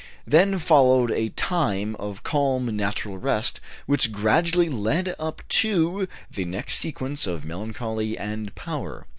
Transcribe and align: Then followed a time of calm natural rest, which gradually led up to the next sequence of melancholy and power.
Then 0.25 0.57
followed 0.57 1.11
a 1.11 1.29
time 1.29 1.95
of 1.97 2.23
calm 2.23 2.75
natural 2.75 3.19
rest, 3.19 3.59
which 3.85 4.11
gradually 4.11 4.67
led 4.67 5.13
up 5.19 5.43
to 5.61 6.07
the 6.31 6.43
next 6.45 6.77
sequence 6.79 7.27
of 7.27 7.45
melancholy 7.45 8.17
and 8.17 8.55
power. 8.55 9.05